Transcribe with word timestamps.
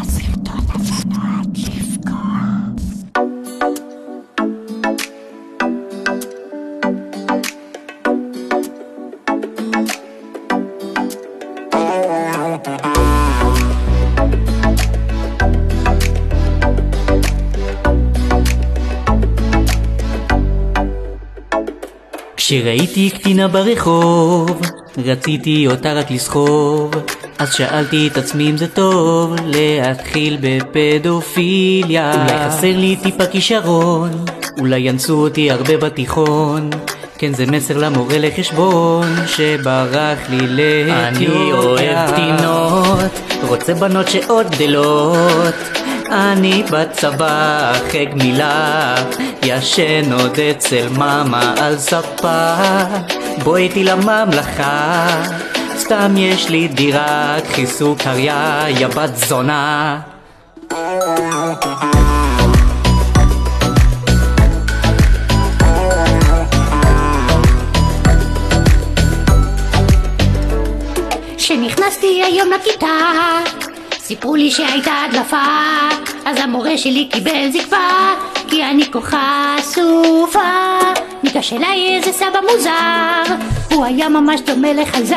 Acertou 0.00 0.56
na 0.68 0.76
zona 0.84 1.40
ativa. 1.40 2.09
כשראיתי 22.50 23.10
קטינה 23.10 23.48
ברחוב, 23.48 24.60
רציתי 25.04 25.66
אותה 25.66 25.92
רק 25.92 26.10
לסחוב. 26.10 26.90
אז 27.38 27.52
שאלתי 27.52 28.08
את 28.08 28.16
עצמי 28.16 28.50
אם 28.50 28.56
זה 28.56 28.68
טוב 28.68 29.34
להתחיל 29.44 30.38
בפדופיליה. 30.40 32.12
אולי 32.12 32.50
חסר 32.50 32.76
לי 32.76 32.96
טיפה 33.02 33.26
כישרון, 33.26 34.10
אולי 34.58 34.78
ינסו 34.78 35.22
אותי 35.22 35.50
הרבה 35.50 35.76
בתיכון. 35.76 36.70
כן 37.18 37.34
זה 37.34 37.46
מסר 37.46 37.78
למורה 37.78 38.18
לחשבון 38.18 39.06
שברח 39.26 40.18
לי 40.30 40.46
לאתיופיה. 40.46 41.08
אני 41.08 41.52
אוהב 41.52 42.10
קטינות, 42.10 43.10
רוצה 43.48 43.74
בנות 43.74 44.08
שעוד 44.08 44.50
גדלות. 44.50 45.79
אני 46.10 46.62
בצבא 46.70 47.72
אחרי 47.72 48.06
גמילה, 48.06 48.94
ישן 49.42 50.12
עוד 50.12 50.40
אצל 50.40 50.88
מאמה 50.98 51.54
על 51.60 51.78
ספה. 51.78 52.54
בואי 53.44 53.62
איתי 53.62 53.84
לממלכה, 53.84 55.06
סתם 55.76 56.14
יש 56.16 56.48
לי 56.48 56.68
דירה, 56.68 57.36
קחי 57.48 57.66
סוכריה, 57.66 58.64
יא 58.68 58.86
בת 58.86 59.16
זונה. 59.16 60.00
כשנכנסתי 71.36 72.22
היום 72.24 72.48
לכיתה, 72.50 72.86
סיפרו 74.10 74.36
לי 74.36 74.50
שהייתה 74.50 74.92
הדלפה, 75.04 75.36
אז 76.24 76.38
המורה 76.40 76.78
שלי 76.78 77.08
קיבל 77.12 77.50
זקפה, 77.50 77.76
כי 78.48 78.64
אני 78.64 78.84
כה 78.92 79.00
חשופה. 79.00 80.38
ניגש 81.22 81.52
אליי 81.52 81.96
איזה 81.96 82.12
סבא 82.12 82.38
מוזר, 82.50 83.34
הוא 83.70 83.84
היה 83.84 84.08
ממש 84.08 84.40
דומה 84.40 84.72
לחייזר. 84.72 85.16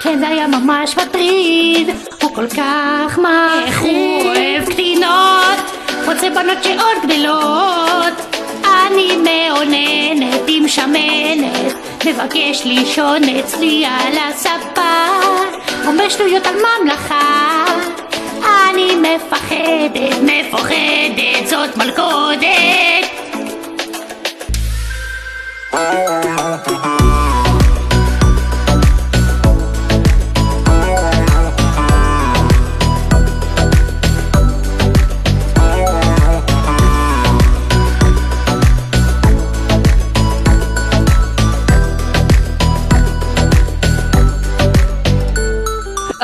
כן, 0.00 0.18
זה 0.18 0.28
היה 0.28 0.46
ממש 0.46 0.96
מטריד, 0.96 1.88
הוא 2.22 2.34
כל 2.34 2.46
כך 2.48 3.18
מחריד. 3.18 3.66
איך 3.66 3.82
הוא 3.82 4.22
אוהב 4.22 4.70
קטינות, 4.70 5.58
רוצה 6.06 6.30
בנות 6.30 6.64
שעוד 6.64 7.04
גדלות. 7.04 8.36
אני 8.64 9.16
מאוננת 9.16 10.40
עם 10.48 10.68
שמנת, 10.68 11.59
מבקש 12.06 12.64
לישון 12.64 13.22
אצלי 13.24 13.84
על 13.86 14.18
הספה, 14.18 15.06
אומר 15.86 16.08
שטויות 16.08 16.46
על 16.46 16.54
ממלכה. 16.54 17.64
אני 18.70 18.90
מפחדת, 18.96 20.18
מפוחדת, 20.22 21.48
זאת 21.48 21.76
מלכודת. 21.76 22.69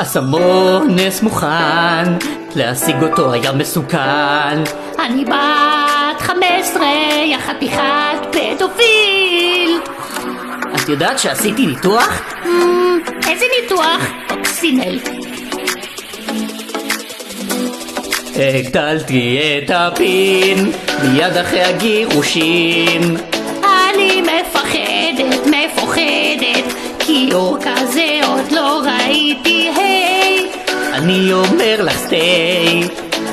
הסמונס 0.07 1.21
מוכן, 1.21 2.03
להשיג 2.55 3.03
אותו 3.03 3.33
היה 3.33 3.51
מסוכן. 3.51 4.63
אני 4.99 5.25
בת 5.25 6.21
חמש 6.21 6.43
עשרה, 6.59 6.87
יא 7.25 7.37
חתיכת 7.37 8.19
פדופיל. 8.31 9.79
את 10.75 10.89
יודעת 10.89 11.19
שעשיתי 11.19 11.65
ניתוח? 11.65 12.21
אמ, 12.45 12.99
איזה 13.27 13.45
ניתוח? 13.61 14.07
אוקסינל. 14.31 14.99
הגדלתי 18.35 19.39
את 19.57 19.71
הפין, 19.73 20.71
מיד 21.03 21.37
אחרי 21.37 21.63
הגירושין. 21.63 23.17
אני 23.63 24.21
מפחדת, 24.21 25.47
מפוחדת, 25.47 26.73
כיור 27.07 27.57
כזה 27.61 28.19
עוד 28.27 28.51
לא 28.51 28.81
ראיתי, 28.85 29.71
היי. 29.75 30.51
אני 30.93 31.33
אומר 31.33 31.75
לך 31.83 31.97
סטי, 31.97 32.81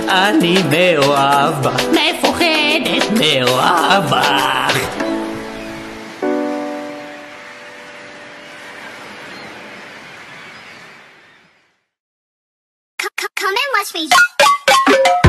אני 0.09 0.57
מאוהב 0.71 1.55
בך, 1.63 1.83
מפוחדת, 1.91 3.11
מאוהב 3.11 4.05
בך. 4.05 4.55
Come 13.37 13.57
and 13.63 13.71
watch 13.75 13.95
me. 13.95 15.24